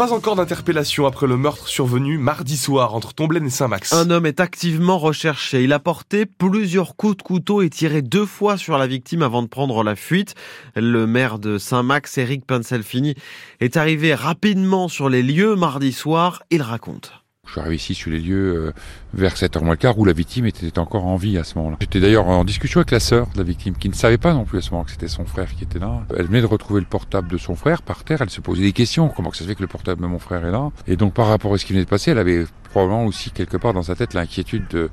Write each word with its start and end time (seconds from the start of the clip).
Pas 0.00 0.14
encore 0.14 0.34
d'interpellation 0.34 1.04
après 1.04 1.26
le 1.26 1.36
meurtre 1.36 1.68
survenu 1.68 2.16
mardi 2.16 2.56
soir 2.56 2.94
entre 2.94 3.12
Tomblaine 3.12 3.44
et 3.44 3.50
Saint-Max. 3.50 3.92
Un 3.92 4.08
homme 4.08 4.24
est 4.24 4.40
activement 4.40 4.98
recherché. 4.98 5.62
Il 5.62 5.74
a 5.74 5.78
porté 5.78 6.24
plusieurs 6.24 6.96
coups 6.96 7.18
de 7.18 7.22
couteau 7.22 7.60
et 7.60 7.68
tiré 7.68 8.00
deux 8.00 8.24
fois 8.24 8.56
sur 8.56 8.78
la 8.78 8.86
victime 8.86 9.20
avant 9.20 9.42
de 9.42 9.46
prendre 9.46 9.84
la 9.84 9.96
fuite. 9.96 10.34
Le 10.74 11.06
maire 11.06 11.38
de 11.38 11.58
Saint-Max, 11.58 12.16
Eric 12.16 12.46
Penselfini, 12.46 13.14
est 13.60 13.76
arrivé 13.76 14.14
rapidement 14.14 14.88
sur 14.88 15.10
les 15.10 15.22
lieux 15.22 15.54
mardi 15.54 15.92
soir. 15.92 16.44
Il 16.50 16.62
raconte. 16.62 17.12
Je 17.50 17.54
suis 17.54 17.60
arrivé 17.62 17.74
ici 17.74 17.94
sur 17.96 18.12
les 18.12 18.20
lieux 18.20 18.68
euh, 18.68 18.72
vers 19.12 19.34
7h 19.34 19.60
moins 19.60 19.72
le 19.72 19.76
quart 19.76 19.98
où 19.98 20.04
la 20.04 20.12
victime 20.12 20.46
était 20.46 20.78
encore 20.78 21.04
en 21.04 21.16
vie 21.16 21.36
à 21.36 21.42
ce 21.42 21.58
moment-là. 21.58 21.78
J'étais 21.80 21.98
d'ailleurs 21.98 22.28
en 22.28 22.44
discussion 22.44 22.78
avec 22.78 22.92
la 22.92 23.00
sœur 23.00 23.26
de 23.34 23.38
la 23.38 23.42
victime 23.42 23.74
qui 23.74 23.88
ne 23.88 23.94
savait 23.94 24.18
pas 24.18 24.32
non 24.34 24.44
plus 24.44 24.58
à 24.58 24.60
ce 24.60 24.70
moment 24.70 24.84
que 24.84 24.92
c'était 24.92 25.08
son 25.08 25.24
frère 25.24 25.52
qui 25.56 25.64
était 25.64 25.80
là. 25.80 26.00
Elle 26.16 26.26
venait 26.26 26.42
de 26.42 26.46
retrouver 26.46 26.78
le 26.78 26.86
portable 26.86 27.26
de 27.26 27.38
son 27.38 27.56
frère 27.56 27.82
par 27.82 28.04
terre. 28.04 28.22
Elle 28.22 28.30
se 28.30 28.40
posait 28.40 28.62
des 28.62 28.70
questions. 28.70 29.08
Comment 29.08 29.32
ça 29.32 29.40
se 29.40 29.48
fait 29.48 29.56
que 29.56 29.62
le 29.62 29.66
portable 29.66 30.00
de 30.00 30.06
mon 30.06 30.20
frère 30.20 30.46
est 30.46 30.52
là? 30.52 30.70
Et 30.86 30.94
donc 30.94 31.12
par 31.12 31.26
rapport 31.26 31.52
à 31.52 31.58
ce 31.58 31.64
qui 31.64 31.72
venait 31.72 31.84
de 31.84 31.90
passer, 31.90 32.12
elle 32.12 32.18
avait 32.18 32.44
probablement 32.70 33.04
aussi 33.04 33.32
quelque 33.32 33.56
part 33.56 33.72
dans 33.72 33.82
sa 33.82 33.96
tête 33.96 34.14
l'inquiétude 34.14 34.68
de... 34.70 34.88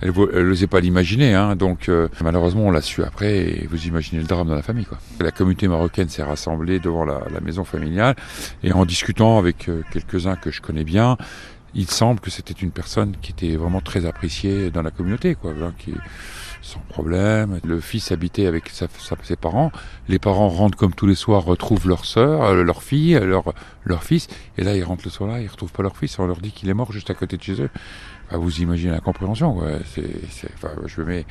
Elle 0.00 0.12
n'osait 0.48 0.66
pas 0.66 0.80
l'imaginer. 0.80 1.34
Hein, 1.34 1.56
donc 1.56 1.90
euh, 1.90 2.08
malheureusement 2.24 2.62
on 2.62 2.70
l'a 2.70 2.80
su 2.80 3.02
après 3.04 3.36
et 3.36 3.66
vous 3.70 3.86
imaginez 3.86 4.22
le 4.22 4.26
drame 4.26 4.48
dans 4.48 4.54
la 4.54 4.62
famille. 4.62 4.86
Quoi. 4.86 4.96
La 5.20 5.30
communauté 5.30 5.68
marocaine 5.68 6.08
s'est 6.08 6.22
rassemblée 6.22 6.78
devant 6.78 7.04
la, 7.04 7.20
maison 7.44 7.64
familiale 7.64 8.16
et 8.62 8.72
en 8.72 8.86
discutant 8.86 9.36
avec 9.36 9.68
euh, 9.68 9.82
quelques-uns 9.92 10.36
que 10.36 10.50
je 10.50 10.62
connais 10.62 10.84
bien, 10.84 11.18
il 11.78 11.88
semble 11.88 12.18
que 12.18 12.28
c'était 12.28 12.54
une 12.54 12.72
personne 12.72 13.14
qui 13.22 13.30
était 13.30 13.54
vraiment 13.54 13.80
très 13.80 14.04
appréciée 14.04 14.70
dans 14.70 14.82
la 14.82 14.90
communauté, 14.90 15.36
quoi, 15.36 15.54
qui 15.78 15.94
sans 16.60 16.80
problème. 16.80 17.60
Le 17.64 17.80
fils 17.80 18.10
habitait 18.10 18.46
avec 18.46 18.68
ses 18.68 19.36
parents. 19.36 19.70
Les 20.08 20.18
parents 20.18 20.48
rentrent 20.48 20.76
comme 20.76 20.92
tous 20.92 21.06
les 21.06 21.14
soirs, 21.14 21.44
retrouvent 21.44 21.88
leur 21.88 22.04
sœur, 22.04 22.42
euh, 22.42 22.64
leur 22.64 22.82
fille, 22.82 23.18
leur, 23.22 23.54
leur 23.84 24.02
fils. 24.02 24.26
Et 24.56 24.64
là, 24.64 24.76
ils 24.76 24.82
rentrent 24.82 25.04
le 25.04 25.10
soir 25.10 25.30
là, 25.30 25.40
ils 25.40 25.46
retrouvent 25.46 25.72
pas 25.72 25.84
leur 25.84 25.96
fils. 25.96 26.18
On 26.18 26.26
leur 26.26 26.40
dit 26.40 26.50
qu'il 26.50 26.68
est 26.68 26.74
mort 26.74 26.90
juste 26.90 27.10
à 27.10 27.14
côté 27.14 27.36
de 27.36 27.42
chez 27.42 27.62
eux. 27.62 27.70
Vous 28.32 28.60
imaginez 28.60 28.90
la 28.90 29.00
compréhension. 29.00 29.54
Quoi. 29.54 29.68
C'est, 29.94 30.50
enfin, 30.54 30.72
je 30.84 31.00
mets, 31.00 31.26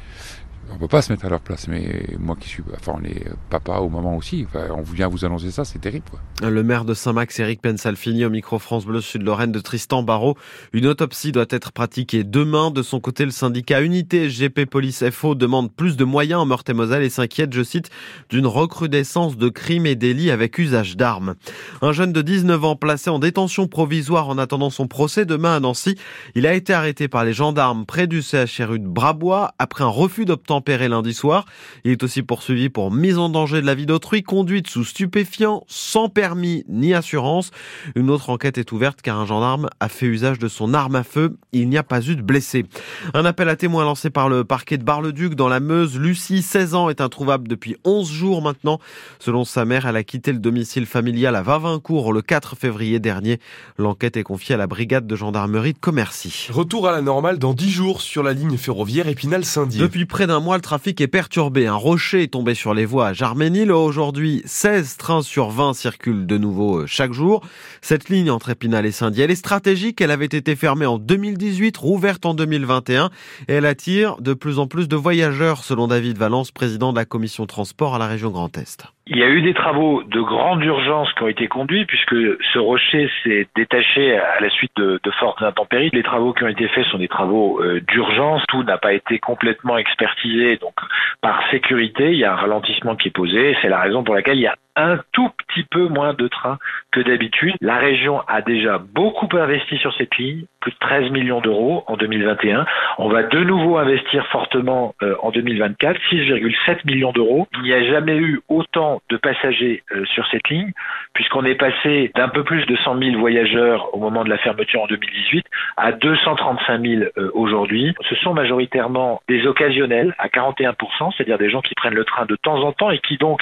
on 0.73 0.77
peut 0.77 0.87
pas 0.87 1.01
se 1.01 1.11
mettre 1.11 1.25
à 1.25 1.29
leur 1.29 1.39
place, 1.39 1.67
mais 1.67 2.05
moi 2.19 2.35
qui 2.39 2.49
suis, 2.49 2.63
enfin, 2.75 2.93
on 3.01 3.03
est 3.03 3.25
papa 3.49 3.79
ou 3.79 3.89
maman 3.89 4.15
aussi, 4.15 4.45
on 4.53 4.81
vient 4.81 5.07
vous 5.07 5.25
annoncer 5.25 5.51
ça, 5.51 5.65
c'est 5.65 5.79
terrible. 5.79 6.05
Le 6.41 6.63
maire 6.63 6.85
de 6.85 6.93
Saint-Max, 6.93 7.39
Eric 7.39 7.61
Pensalfini, 7.61 8.25
au 8.25 8.29
micro 8.29 8.59
France 8.59 8.85
Bleu 8.85 9.01
Sud-Lorraine 9.01 9.51
de 9.51 9.59
Tristan 9.59 10.03
Barrault. 10.03 10.37
Une 10.73 10.85
autopsie 10.85 11.31
doit 11.31 11.45
être 11.49 11.71
pratiquée 11.71 12.23
demain. 12.23 12.69
De 12.69 12.81
son 12.83 12.99
côté, 12.99 13.25
le 13.25 13.31
syndicat 13.31 13.81
Unité 13.81 14.29
GP 14.29 14.65
Police 14.65 15.03
FO 15.09 15.35
demande 15.35 15.71
plus 15.71 15.97
de 15.97 16.03
moyens 16.03 16.41
en 16.41 16.45
Meurthe-et-Moselle 16.45 17.03
et 17.03 17.09
s'inquiète, 17.09 17.53
je 17.53 17.63
cite, 17.63 17.89
d'une 18.29 18.45
recrudescence 18.47 19.37
de 19.37 19.49
crimes 19.49 19.85
et 19.85 19.95
délits 19.95 20.31
avec 20.31 20.57
usage 20.57 20.97
d'armes. 20.97 21.35
Un 21.81 21.91
jeune 21.91 22.13
de 22.13 22.21
19 22.21 22.63
ans 22.63 22.75
placé 22.75 23.09
en 23.09 23.19
détention 23.19 23.67
provisoire 23.67 24.29
en 24.29 24.37
attendant 24.37 24.69
son 24.69 24.87
procès 24.87 25.25
demain 25.25 25.55
à 25.55 25.59
Nancy. 25.59 25.95
Il 26.35 26.45
a 26.45 26.53
été 26.53 26.73
arrêté 26.73 27.07
par 27.07 27.25
les 27.25 27.33
gendarmes 27.33 27.85
près 27.85 28.07
du 28.07 28.21
CHRU 28.21 28.79
de 28.79 28.87
Brabois 28.87 29.53
après 29.59 29.83
un 29.83 29.87
refus 29.87 30.25
lundi 30.65 31.13
soir. 31.13 31.45
Il 31.83 31.91
est 31.91 32.03
aussi 32.03 32.21
poursuivi 32.23 32.69
pour 32.69 32.91
mise 32.91 33.17
en 33.17 33.29
danger 33.29 33.61
de 33.61 33.65
la 33.65 33.75
vie 33.75 33.85
d'autrui, 33.85 34.23
conduite 34.23 34.67
sous 34.67 34.83
stupéfiants, 34.83 35.63
sans 35.67 36.09
permis 36.09 36.63
ni 36.67 36.93
assurance. 36.93 37.51
Une 37.95 38.09
autre 38.09 38.29
enquête 38.29 38.57
est 38.57 38.71
ouverte 38.71 39.01
car 39.01 39.19
un 39.19 39.25
gendarme 39.25 39.69
a 39.79 39.89
fait 39.89 40.05
usage 40.05 40.39
de 40.39 40.47
son 40.47 40.73
arme 40.73 40.95
à 40.95 41.03
feu. 41.03 41.37
Il 41.53 41.69
n'y 41.69 41.77
a 41.77 41.83
pas 41.83 42.01
eu 42.01 42.15
de 42.15 42.21
blessés. 42.21 42.65
Un 43.13 43.25
appel 43.25 43.49
à 43.49 43.55
témoins 43.55 43.83
lancé 43.83 44.09
par 44.09 44.29
le 44.29 44.43
parquet 44.43 44.77
de 44.77 44.83
Bar-le-Duc 44.83 45.35
dans 45.35 45.47
la 45.47 45.59
Meuse. 45.59 45.97
Lucie, 45.97 46.41
16 46.41 46.75
ans, 46.75 46.89
est 46.89 47.01
introuvable 47.01 47.47
depuis 47.47 47.75
11 47.83 48.09
jours 48.09 48.41
maintenant. 48.41 48.79
Selon 49.19 49.45
sa 49.45 49.65
mère, 49.65 49.85
elle 49.85 49.95
a 49.95 50.03
quitté 50.03 50.31
le 50.31 50.39
domicile 50.39 50.85
familial 50.85 51.35
à 51.35 51.41
Vavincourt 51.41 52.13
le 52.13 52.21
4 52.21 52.55
février 52.55 52.99
dernier. 52.99 53.39
L'enquête 53.77 54.17
est 54.17 54.23
confiée 54.23 54.55
à 54.55 54.57
la 54.57 54.67
brigade 54.67 55.07
de 55.07 55.15
gendarmerie 55.15 55.73
de 55.73 55.79
Commercy. 55.79 56.47
Retour 56.49 56.87
à 56.87 56.91
la 56.91 57.01
normale 57.01 57.39
dans 57.39 57.53
10 57.53 57.69
jours 57.69 58.01
sur 58.01 58.23
la 58.23 58.33
ligne 58.33 58.57
ferroviaire 58.57 59.07
Épinal-Saint-Dié. 59.07 59.81
Depuis 59.81 60.05
près 60.05 60.27
d'un 60.27 60.39
mois, 60.39 60.46
le 60.55 60.61
trafic 60.61 61.01
est 61.01 61.07
perturbé. 61.07 61.67
Un 61.67 61.75
rocher 61.75 62.23
est 62.23 62.33
tombé 62.33 62.55
sur 62.55 62.73
les 62.73 62.85
voies 62.85 63.07
à 63.07 63.13
Jarménil. 63.13 63.71
Aujourd'hui, 63.71 64.41
16 64.45 64.97
trains 64.97 65.21
sur 65.21 65.49
20 65.49 65.73
circulent 65.73 66.25
de 66.25 66.37
nouveau 66.37 66.79
euh, 66.79 66.85
chaque 66.87 67.13
jour. 67.13 67.43
Cette 67.81 68.09
ligne 68.09 68.31
entre 68.31 68.49
Épinal 68.49 68.85
et 68.85 68.91
Saint-Dié, 68.91 69.25
elle 69.25 69.31
est 69.31 69.35
stratégique. 69.35 69.99
Elle 69.99 70.11
avait 70.11 70.25
été 70.25 70.55
fermée 70.55 70.85
en 70.85 70.97
2018, 70.97 71.75
rouverte 71.77 72.25
en 72.25 72.33
2021 72.33 73.09
et 73.47 73.53
elle 73.53 73.65
attire 73.65 74.17
de 74.21 74.33
plus 74.33 74.59
en 74.59 74.67
plus 74.67 74.87
de 74.87 74.95
voyageurs, 74.95 75.63
selon 75.63 75.87
David 75.87 76.17
Valence, 76.17 76.51
président 76.51 76.91
de 76.91 76.97
la 76.97 77.05
commission 77.05 77.45
transport 77.45 77.95
à 77.95 77.99
la 77.99 78.07
région 78.07 78.29
Grand 78.29 78.57
Est. 78.57 78.96
Il 79.09 79.17
y 79.17 79.23
a 79.23 79.29
eu 79.29 79.41
des 79.41 79.53
travaux 79.53 80.03
de 80.03 80.19
grande 80.19 80.63
urgence 80.63 81.11
qui 81.13 81.23
ont 81.23 81.27
été 81.29 81.47
conduits 81.47 81.85
puisque 81.85 82.15
ce 82.53 82.59
rocher 82.59 83.09
s'est 83.23 83.47
détaché 83.55 84.17
à 84.17 84.41
la 84.41 84.49
suite 84.49 84.75
de, 84.75 84.99
fortes 85.19 85.41
intempéries. 85.41 85.89
Les 85.93 86.03
travaux 86.03 86.33
qui 86.33 86.43
ont 86.43 86.49
été 86.49 86.67
faits 86.67 86.85
sont 86.87 86.97
des 86.97 87.07
travaux 87.07 87.61
euh, 87.61 87.79
d'urgence. 87.87 88.43
Tout 88.49 88.63
n'a 88.63 88.77
pas 88.77 88.93
été 88.93 89.17
complètement 89.19 89.77
expertisé. 89.77 90.57
Donc, 90.57 90.73
par 91.21 91.41
sécurité, 91.51 92.11
il 92.11 92.19
y 92.19 92.25
a 92.25 92.33
un 92.33 92.35
ralentissement 92.35 92.95
qui 92.95 93.07
est 93.07 93.11
posé. 93.11 93.55
C'est 93.61 93.69
la 93.69 93.79
raison 93.79 94.03
pour 94.03 94.13
laquelle 94.13 94.37
il 94.37 94.41
y 94.41 94.47
a 94.47 94.55
un 94.77 94.99
tout 95.11 95.29
petit 95.47 95.63
peu 95.63 95.87
moins 95.87 96.13
de 96.13 96.27
trains 96.27 96.59
que 96.91 97.01
d'habitude. 97.01 97.55
La 97.61 97.77
région 97.77 98.21
a 98.27 98.41
déjà 98.41 98.77
beaucoup 98.77 99.27
investi 99.35 99.77
sur 99.77 99.93
cette 99.95 100.15
ligne, 100.17 100.45
plus 100.61 100.71
de 100.71 100.77
13 100.79 101.11
millions 101.11 101.41
d'euros 101.41 101.83
en 101.87 101.97
2021. 101.97 102.65
On 102.99 103.09
va 103.09 103.23
de 103.23 103.39
nouveau 103.39 103.77
investir 103.77 104.25
fortement 104.27 104.93
euh, 105.01 105.15
en 105.21 105.31
2024, 105.31 105.99
6,7 106.11 106.85
millions 106.85 107.11
d'euros. 107.11 107.47
Il 107.55 107.63
n'y 107.63 107.73
a 107.73 107.83
jamais 107.83 108.17
eu 108.17 108.41
autant 108.47 109.01
de 109.09 109.17
passagers 109.17 109.83
euh, 109.91 110.05
sur 110.05 110.25
cette 110.27 110.47
ligne, 110.49 110.71
puisqu'on 111.13 111.43
est 111.43 111.55
passé 111.55 112.11
d'un 112.15 112.29
peu 112.29 112.43
plus 112.43 112.65
de 112.67 112.75
100 112.75 112.99
000 112.99 113.19
voyageurs 113.19 113.93
au 113.95 113.99
moment 113.99 114.23
de 114.23 114.29
la 114.29 114.37
fermeture 114.37 114.81
en 114.83 114.87
2018 114.87 115.45
à 115.77 115.91
235 115.91 116.81
000 116.81 117.01
euh, 117.17 117.31
aujourd'hui. 117.33 117.95
Ce 118.07 118.15
sont 118.15 118.33
majoritairement 118.33 119.21
des 119.27 119.47
occasionnels 119.47 120.13
à 120.19 120.27
41%, 120.27 120.75
c'est-à-dire 121.15 121.39
des 121.39 121.49
gens 121.49 121.61
qui 121.61 121.73
prennent 121.73 121.95
le 121.95 122.05
train 122.05 122.25
de 122.25 122.35
temps 122.35 122.61
en 122.63 122.71
temps 122.71 122.91
et 122.91 122.99
qui 122.99 123.17
donc 123.17 123.41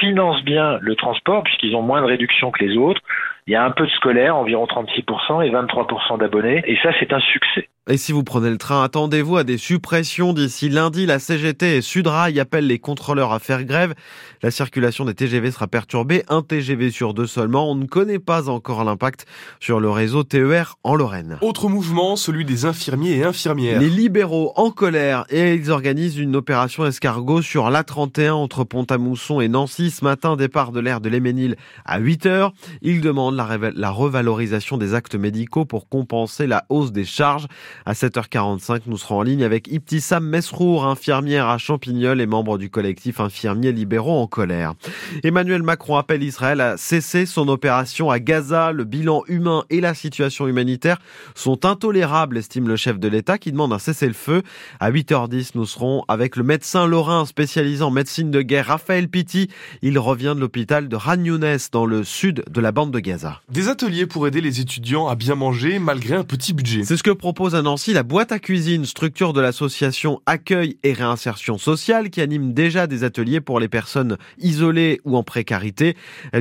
financent 0.00 0.42
bien 0.44 0.65
le 0.80 0.94
transport 0.96 1.42
puisqu'ils 1.42 1.74
ont 1.74 1.82
moins 1.82 2.00
de 2.00 2.06
réduction 2.06 2.50
que 2.50 2.64
les 2.64 2.76
autres. 2.76 3.00
Il 3.48 3.52
y 3.52 3.54
a 3.56 3.64
un 3.64 3.70
peu 3.70 3.86
de 3.86 3.90
scolaire, 3.90 4.34
environ 4.34 4.64
36% 4.64 5.46
et 5.46 5.50
23% 5.50 6.18
d'abonnés. 6.18 6.64
Et 6.66 6.76
ça, 6.82 6.90
c'est 6.98 7.12
un 7.12 7.20
succès. 7.20 7.68
Et 7.88 7.98
si 7.98 8.10
vous 8.10 8.24
prenez 8.24 8.50
le 8.50 8.58
train, 8.58 8.82
attendez-vous 8.82 9.36
à 9.36 9.44
des 9.44 9.58
suppressions 9.58 10.32
d'ici 10.32 10.68
lundi. 10.68 11.06
La 11.06 11.20
CGT 11.20 11.76
et 11.76 11.80
Sudrail 11.82 12.40
appellent 12.40 12.66
les 12.66 12.80
contrôleurs 12.80 13.32
à 13.32 13.38
faire 13.38 13.62
grève. 13.62 13.94
La 14.42 14.50
circulation 14.50 15.04
des 15.04 15.14
TGV 15.14 15.52
sera 15.52 15.68
perturbée. 15.68 16.24
Un 16.28 16.42
TGV 16.42 16.90
sur 16.90 17.14
deux 17.14 17.28
seulement. 17.28 17.70
On 17.70 17.76
ne 17.76 17.86
connaît 17.86 18.18
pas 18.18 18.48
encore 18.48 18.82
l'impact 18.82 19.26
sur 19.60 19.78
le 19.78 19.88
réseau 19.88 20.24
TER 20.24 20.74
en 20.82 20.96
Lorraine. 20.96 21.38
Autre 21.42 21.68
mouvement, 21.68 22.16
celui 22.16 22.44
des 22.44 22.64
infirmiers 22.64 23.18
et 23.18 23.22
infirmières. 23.24 23.78
Les 23.78 23.88
libéraux 23.88 24.52
en 24.56 24.72
colère 24.72 25.24
et 25.30 25.54
ils 25.54 25.70
organisent 25.70 26.18
une 26.18 26.34
opération 26.34 26.84
escargot 26.84 27.40
sur 27.40 27.70
l'A31 27.70 28.32
entre 28.32 28.64
Pont-à-Mousson 28.64 29.40
et 29.40 29.46
Nancy. 29.46 29.92
Ce 29.92 30.02
matin, 30.02 30.34
départ 30.34 30.72
de 30.72 30.80
l'air 30.80 31.00
de 31.00 31.08
l'Éménil 31.08 31.54
à 31.84 32.00
8 32.00 32.26
heures. 32.26 32.52
Ils 32.82 33.00
demandent 33.00 33.35
la, 33.36 33.90
revalorisation 33.90 34.78
des 34.78 34.94
actes 34.94 35.14
médicaux 35.14 35.64
pour 35.64 35.88
compenser 35.88 36.46
la 36.46 36.64
hausse 36.68 36.92
des 36.92 37.04
charges. 37.04 37.46
À 37.84 37.92
7h45, 37.92 38.82
nous 38.86 38.98
serons 38.98 39.18
en 39.18 39.22
ligne 39.22 39.44
avec 39.44 39.68
Ibtissam 39.68 40.26
Mesrour, 40.26 40.86
infirmière 40.86 41.48
à 41.48 41.58
Champignol 41.58 42.20
et 42.20 42.26
membre 42.26 42.58
du 42.58 42.70
collectif 42.70 43.20
Infirmiers 43.20 43.72
libéraux 43.72 44.18
en 44.18 44.26
colère. 44.26 44.74
Emmanuel 45.22 45.62
Macron 45.62 45.96
appelle 45.96 46.22
Israël 46.22 46.60
à 46.60 46.76
cesser 46.76 47.26
son 47.26 47.48
opération 47.48 48.10
à 48.10 48.18
Gaza. 48.18 48.72
Le 48.72 48.84
bilan 48.84 49.22
humain 49.28 49.64
et 49.70 49.80
la 49.80 49.94
situation 49.94 50.48
humanitaire 50.48 50.98
sont 51.34 51.64
intolérables, 51.64 52.38
estime 52.38 52.68
le 52.68 52.76
chef 52.76 52.98
de 52.98 53.08
l'État 53.08 53.38
qui 53.38 53.52
demande 53.52 53.72
un 53.72 53.78
cessez-le-feu. 53.78 54.42
À 54.80 54.90
8h10, 54.90 55.50
nous 55.54 55.66
serons 55.66 56.04
avec 56.08 56.36
le 56.36 56.42
médecin 56.42 56.86
lorrain 56.86 57.26
spécialisé 57.26 57.82
en 57.82 57.90
médecine 57.90 58.30
de 58.30 58.42
guerre, 58.42 58.66
Raphaël 58.66 59.08
Pitti. 59.08 59.48
Il 59.82 59.98
revient 59.98 60.32
de 60.34 60.40
l'hôpital 60.40 60.88
de 60.88 60.96
Ragnounès 60.96 61.70
dans 61.70 61.86
le 61.86 62.04
sud 62.04 62.44
de 62.50 62.60
la 62.60 62.72
bande 62.72 62.90
de 62.90 63.00
Gaza. 63.00 63.25
Des 63.50 63.68
ateliers 63.68 64.06
pour 64.06 64.26
aider 64.26 64.40
les 64.40 64.60
étudiants 64.60 65.08
à 65.08 65.14
bien 65.14 65.34
manger 65.34 65.78
malgré 65.78 66.14
un 66.14 66.24
petit 66.24 66.52
budget. 66.52 66.84
C'est 66.84 66.96
ce 66.96 67.02
que 67.02 67.10
propose 67.10 67.54
un 67.54 67.62
Nancy 67.62 67.92
la 67.92 68.02
boîte 68.02 68.32
à 68.32 68.38
cuisine, 68.38 68.84
structure 68.84 69.32
de 69.32 69.40
l'association 69.40 70.20
Accueil 70.26 70.78
et 70.82 70.92
Réinsertion 70.92 71.58
Sociale 71.58 72.10
qui 72.10 72.20
anime 72.20 72.52
déjà 72.52 72.86
des 72.86 73.04
ateliers 73.04 73.40
pour 73.40 73.60
les 73.60 73.68
personnes 73.68 74.16
isolées 74.38 75.00
ou 75.04 75.16
en 75.16 75.22
précarité. 75.22 75.96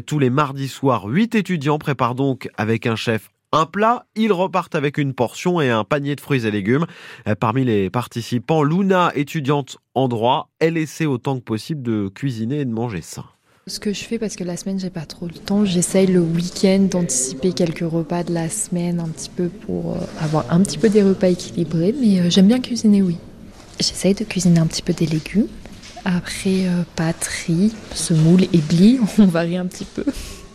Tous 0.05 0.19
les 0.19 0.29
mardis 0.29 0.67
soirs, 0.67 1.05
huit 1.05 1.35
étudiants 1.35 1.79
préparent 1.79 2.15
donc 2.15 2.49
avec 2.57 2.85
un 2.87 2.95
chef 2.95 3.29
un 3.51 3.65
plat, 3.65 4.05
ils 4.15 4.33
repartent 4.33 4.75
avec 4.75 4.97
une 4.97 5.13
portion 5.13 5.61
et 5.61 5.69
un 5.69 5.85
panier 5.85 6.17
de 6.17 6.21
fruits 6.21 6.45
et 6.45 6.51
légumes. 6.51 6.85
Parmi 7.39 7.63
les 7.63 7.89
participants, 7.89 8.63
Luna, 8.63 9.13
étudiante 9.15 9.77
en 9.93 10.09
droit, 10.09 10.49
elle 10.59 10.75
essaie 10.75 11.05
autant 11.05 11.37
que 11.37 11.43
possible 11.43 11.81
de 11.81 12.09
cuisiner 12.09 12.61
et 12.61 12.65
de 12.65 12.73
manger 12.73 13.01
sain. 13.01 13.23
Ce 13.67 13.79
que 13.79 13.93
je 13.93 14.03
fais, 14.03 14.19
parce 14.19 14.35
que 14.35 14.43
la 14.43 14.57
semaine, 14.57 14.79
j'ai 14.79 14.91
pas 14.91 15.07
trop 15.07 15.25
le 15.25 15.33
temps, 15.33 15.65
j'essaye 15.65 16.05
le 16.05 16.19
week-end 16.19 16.81
d'anticiper 16.81 17.51
quelques 17.51 17.79
repas 17.79 18.23
de 18.23 18.31
la 18.31 18.47
semaine 18.47 18.99
un 18.99 19.07
petit 19.07 19.29
peu 19.29 19.49
pour 19.49 19.93
euh, 19.93 20.05
avoir 20.23 20.45
un 20.51 20.61
petit 20.61 20.77
peu 20.77 20.87
des 20.87 21.01
repas 21.01 21.29
équilibrés, 21.29 21.95
mais 21.99 22.19
euh, 22.19 22.29
j'aime 22.29 22.47
bien 22.47 22.59
cuisiner, 22.59 23.01
oui. 23.01 23.17
J'essaye 23.79 24.13
de 24.13 24.23
cuisiner 24.23 24.59
un 24.59 24.67
petit 24.67 24.83
peu 24.83 24.93
des 24.93 25.07
légumes. 25.07 25.47
Après, 26.05 26.67
euh, 26.67 26.83
pâtes, 26.95 27.27
riz, 27.47 27.73
semoule 27.95 28.43
et 28.43 28.59
blis, 28.59 28.99
on 29.17 29.25
varie 29.25 29.57
un 29.57 29.65
petit 29.65 29.85
peu. 29.85 30.05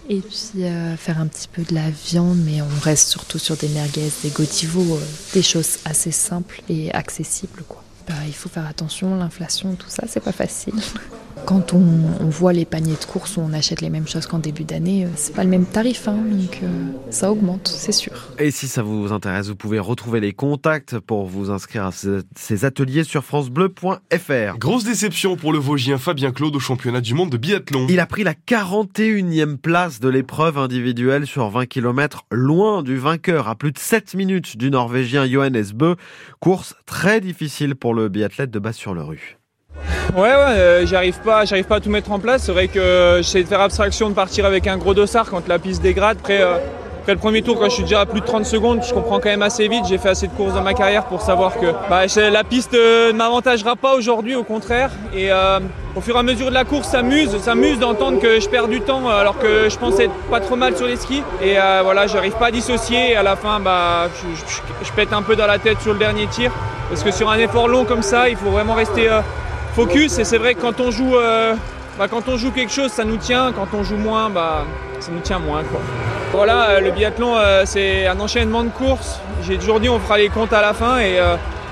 Et 0.08 0.20
puis 0.20 0.62
euh, 0.62 0.96
faire 0.96 1.20
un 1.20 1.26
petit 1.26 1.48
peu 1.48 1.62
de 1.62 1.74
la 1.74 1.90
viande, 1.90 2.38
mais 2.44 2.62
on 2.62 2.80
reste 2.80 3.08
surtout 3.08 3.38
sur 3.38 3.56
des 3.56 3.68
merguez, 3.68 4.10
des 4.22 4.30
gotivos, 4.30 4.96
euh, 4.96 5.04
des 5.34 5.42
choses 5.42 5.78
assez 5.84 6.12
simples 6.12 6.62
et 6.68 6.92
accessibles. 6.92 7.64
Quoi. 7.68 7.82
Bah, 8.08 8.14
il 8.26 8.34
faut 8.34 8.48
faire 8.48 8.66
attention, 8.66 9.16
l'inflation, 9.16 9.74
tout 9.74 9.88
ça, 9.88 10.04
c'est 10.06 10.22
pas 10.22 10.32
facile. 10.32 10.74
Quand 11.46 11.74
on, 11.74 11.82
on, 12.20 12.28
voit 12.28 12.52
les 12.52 12.64
paniers 12.64 12.96
de 13.00 13.04
courses 13.04 13.36
où 13.36 13.40
on 13.40 13.52
achète 13.52 13.80
les 13.80 13.90
mêmes 13.90 14.06
choses 14.06 14.26
qu'en 14.26 14.38
début 14.38 14.64
d'année, 14.64 15.04
euh, 15.04 15.08
c'est 15.16 15.34
pas 15.34 15.44
le 15.44 15.50
même 15.50 15.66
tarif, 15.66 16.08
hein, 16.08 16.18
donc 16.30 16.60
euh, 16.62 16.66
ça 17.10 17.30
augmente, 17.32 17.68
c'est 17.68 17.92
sûr. 17.92 18.12
Et 18.38 18.50
si 18.50 18.68
ça 18.68 18.82
vous 18.82 19.12
intéresse, 19.12 19.48
vous 19.48 19.56
pouvez 19.56 19.78
retrouver 19.78 20.20
les 20.20 20.32
contacts 20.32 20.98
pour 20.98 21.26
vous 21.26 21.50
inscrire 21.50 21.86
à 21.86 21.92
ces, 21.92 22.64
ateliers 22.64 23.04
sur 23.04 23.24
francebleu.fr. 23.24 24.58
Grosse 24.58 24.84
déception 24.84 25.36
pour 25.36 25.52
le 25.52 25.58
Vosgien 25.58 25.98
Fabien 25.98 26.30
Claude 26.30 26.54
au 26.54 26.60
championnat 26.60 27.00
du 27.00 27.14
monde 27.14 27.30
de 27.30 27.36
biathlon. 27.36 27.86
Il 27.88 28.00
a 28.00 28.06
pris 28.06 28.22
la 28.22 28.34
41e 28.34 29.56
place 29.56 30.00
de 30.00 30.08
l'épreuve 30.08 30.58
individuelle 30.58 31.26
sur 31.26 31.48
20 31.48 31.66
km, 31.66 32.26
loin 32.30 32.82
du 32.82 32.96
vainqueur, 32.96 33.48
à 33.48 33.54
plus 33.54 33.72
de 33.72 33.78
7 33.78 34.14
minutes 34.14 34.56
du 34.56 34.70
Norvégien 34.70 35.26
Johannes 35.26 35.72
Bö. 35.74 35.94
Course 36.40 36.74
très 36.86 37.20
difficile 37.20 37.74
pour 37.74 37.94
le 37.94 38.08
biathlète 38.08 38.50
de 38.50 38.58
bas 38.58 38.72
sur 38.72 38.94
le 38.94 39.02
rue. 39.02 39.39
Ouais, 40.14 40.22
ouais, 40.22 40.30
euh, 40.30 40.86
j'arrive 40.86 41.20
pas, 41.20 41.44
j'arrive 41.44 41.66
pas 41.66 41.76
à 41.76 41.80
tout 41.80 41.90
mettre 41.90 42.10
en 42.10 42.18
place. 42.18 42.42
C'est 42.42 42.52
vrai 42.52 42.68
que 42.68 43.18
j'essaie 43.18 43.42
de 43.42 43.48
faire 43.48 43.60
abstraction 43.60 44.08
de 44.08 44.14
partir 44.14 44.44
avec 44.44 44.66
un 44.66 44.76
gros 44.76 44.94
dossard 44.94 45.30
quand 45.30 45.46
la 45.46 45.58
piste 45.58 45.82
dégrade. 45.82 46.18
Après, 46.20 46.42
euh, 46.42 46.58
le 47.12 47.18
premier 47.18 47.42
tour, 47.42 47.58
quand 47.58 47.64
je 47.64 47.74
suis 47.74 47.82
déjà 47.82 48.00
à 48.00 48.06
plus 48.06 48.20
de 48.20 48.26
30 48.26 48.44
secondes, 48.44 48.82
je 48.86 48.92
comprends 48.92 49.18
quand 49.18 49.28
même 49.28 49.42
assez 49.42 49.66
vite. 49.68 49.84
J'ai 49.88 49.98
fait 49.98 50.10
assez 50.10 50.26
de 50.28 50.32
courses 50.32 50.54
dans 50.54 50.62
ma 50.62 50.74
carrière 50.74 51.04
pour 51.04 51.22
savoir 51.22 51.58
que 51.58 51.66
bah, 51.88 52.02
la 52.16 52.44
piste 52.44 52.74
euh, 52.74 53.12
ne 53.12 53.18
m'avantagera 53.18 53.76
pas 53.76 53.94
aujourd'hui, 53.94 54.34
au 54.34 54.44
contraire. 54.44 54.90
Et 55.14 55.30
euh, 55.30 55.58
au 55.96 56.00
fur 56.00 56.14
et 56.16 56.18
à 56.18 56.22
mesure 56.22 56.48
de 56.48 56.54
la 56.54 56.64
course, 56.64 56.88
ça 56.88 57.02
m'use, 57.02 57.36
ça 57.38 57.54
d'entendre 57.80 58.20
que 58.20 58.40
je 58.40 58.48
perds 58.48 58.68
du 58.68 58.80
temps 58.80 59.08
alors 59.08 59.38
que 59.38 59.68
je 59.68 59.76
pensais 59.76 60.04
être 60.04 60.14
pas 60.30 60.40
trop 60.40 60.56
mal 60.56 60.76
sur 60.76 60.86
les 60.86 60.96
skis. 60.96 61.22
Et 61.42 61.58
euh, 61.58 61.80
voilà, 61.82 62.06
j'arrive 62.06 62.34
pas 62.34 62.46
à 62.46 62.50
dissocier. 62.50 63.12
Et 63.12 63.16
à 63.16 63.22
la 63.22 63.36
fin, 63.36 63.60
bah, 63.60 64.08
je, 64.84 64.92
pète 64.92 65.12
un 65.12 65.22
peu 65.22 65.36
dans 65.36 65.46
la 65.46 65.58
tête 65.58 65.80
sur 65.80 65.92
le 65.92 65.98
dernier 65.98 66.26
tir. 66.26 66.52
Parce 66.88 67.02
que 67.02 67.10
sur 67.10 67.30
un 67.30 67.38
effort 67.38 67.68
long 67.68 67.84
comme 67.84 68.02
ça, 68.02 68.28
il 68.28 68.36
faut 68.36 68.50
vraiment 68.50 68.74
rester 68.74 69.08
focus 69.74 70.18
et 70.18 70.24
c'est 70.24 70.38
vrai 70.38 70.54
que 70.54 70.60
quand 70.60 70.80
on 70.80 70.90
joue 70.90 71.16
euh, 71.16 71.54
bah, 71.98 72.06
quand 72.08 72.28
on 72.28 72.36
joue 72.36 72.50
quelque 72.50 72.72
chose 72.72 72.90
ça 72.90 73.04
nous 73.04 73.16
tient 73.16 73.52
quand 73.52 73.68
on 73.72 73.82
joue 73.82 73.96
moins 73.96 74.30
bah, 74.30 74.64
ça 75.00 75.10
nous 75.12 75.20
tient 75.20 75.38
moins 75.38 75.62
quoi. 75.64 75.80
Voilà 76.32 76.70
euh, 76.70 76.80
le 76.80 76.90
biathlon 76.90 77.36
euh, 77.36 77.62
c'est 77.64 78.06
un 78.06 78.18
enchaînement 78.20 78.64
de 78.64 78.70
courses 78.70 79.20
j'ai 79.42 79.58
toujours 79.58 79.80
dit 79.80 79.88
on 79.88 79.98
fera 79.98 80.18
les 80.18 80.28
comptes 80.28 80.52
à 80.52 80.60
la 80.60 80.74
fin 80.74 80.98
et 80.98 81.18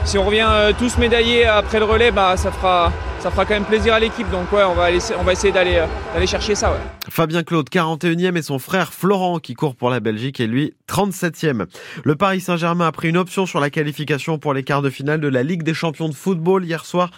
si 0.05 0.17
on 0.17 0.25
revient 0.25 0.49
tous 0.79 0.97
médaillés 0.99 1.47
après 1.47 1.79
le 1.79 1.85
relais 1.85 2.11
bah, 2.11 2.37
ça 2.37 2.51
fera 2.51 2.93
ça 3.21 3.31
fera 3.31 3.45
quand 3.45 3.55
même 3.55 3.65
plaisir 3.65 3.95
à 3.95 4.01
l'équipe. 4.01 4.29
Donc 4.31 4.53
ouais, 4.53 4.63
on 4.65 4.75
va, 4.75 4.91
essayer 4.91 5.53
d'aller 5.53 5.77
euh, 5.77 5.87
d'aller 6.15 6.27
chercher 6.27 6.55
ça. 6.55 6.73
Fabien 7.09 7.43
Claude, 7.43 7.69
41e, 7.69 8.37
et 8.37 8.43
son 8.43 8.59
frère 8.59 8.93
Florent 8.93 9.39
qui 9.39 9.55
court 9.55 9.75
pour 9.75 9.91
la 9.91 10.01
Belgique 10.01 10.41
et 10.41 10.47
lui 10.47 10.75
37e. 10.89 11.67
Le 12.05 12.17
Paris 12.17 12.41
Saint-Germain 12.41 12.87
a 12.87 12.93
pris 12.93 13.09
une 13.09 13.17
option 13.17 13.47
sur 13.47 13.61
la 13.61 13.71
qualification 13.71 14.39
pour 14.39 14.55
les 14.55 14.63
quarts 14.63 14.83
de 14.83 14.91
finale 14.91 15.21
de 15.21 15.29
la 15.29 15.43
Ligue 15.43 15.63
des 15.63 15.75
champions 15.75 16.09
de 16.09 16.15
football 16.15 16.65
hier 16.65 16.85
soir. 16.85 17.11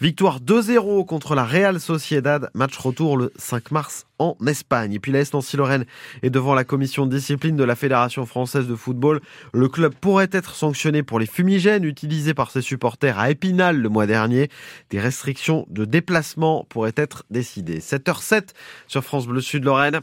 Victoire 0.00 0.40
2-0 0.40 1.04
contre 1.06 1.34
la 1.34 1.44
Real 1.44 1.80
Sociedad. 1.80 2.50
Match 2.54 2.76
retour 2.78 3.16
le 3.16 3.32
5 3.36 3.70
mars 3.70 4.06
en 4.22 4.36
Espagne. 4.46 4.94
Et 4.94 4.98
puis 4.98 5.12
l'AS 5.12 5.32
Nancy-Lorraine 5.32 5.84
est 6.22 6.30
devant 6.30 6.54
la 6.54 6.64
commission 6.64 7.06
de 7.06 7.16
discipline 7.16 7.56
de 7.56 7.64
la 7.64 7.74
Fédération 7.74 8.24
française 8.24 8.68
de 8.68 8.74
football. 8.74 9.20
Le 9.52 9.68
club 9.68 9.94
pourrait 9.94 10.30
être 10.32 10.54
sanctionné 10.54 11.02
pour 11.02 11.18
les 11.18 11.26
fumigènes 11.26 11.84
utilisés 11.84 12.34
par 12.34 12.50
ses 12.50 12.62
supporters 12.62 13.18
à 13.18 13.30
Épinal 13.30 13.80
le 13.80 13.88
mois 13.88 14.06
dernier. 14.06 14.48
Des 14.90 15.00
restrictions 15.00 15.66
de 15.70 15.84
déplacement 15.84 16.64
pourraient 16.68 16.94
être 16.96 17.24
décidées. 17.30 17.80
7h07 17.80 18.50
sur 18.86 19.02
France 19.02 19.26
Bleu 19.26 19.40
Sud 19.40 19.64
Lorraine. 19.64 20.00